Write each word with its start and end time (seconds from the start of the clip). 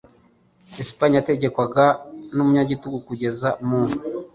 Espagne 0.83 1.15
yategekwaga 1.17 1.85
n’umunyagitugu 2.35 2.97
kugeza 3.07 3.49
mu. 3.67 3.79